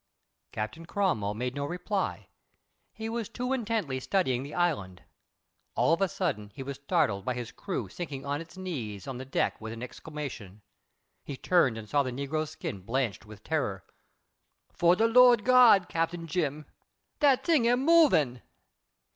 [0.51, 2.27] Captain Cromwell made no reply.
[2.91, 5.03] He was too intently studying the island.
[5.75, 9.19] All of a sudden he was startled by his crew sinking on its knees on
[9.19, 10.63] the deck with an exclamation.
[11.23, 13.83] He turned and saw the negro's skin blanched with terror.
[14.73, 16.13] "Fo' de Lawd Gawd, Cap.
[16.25, 16.65] Jim,
[17.19, 18.41] dat thing am movin'."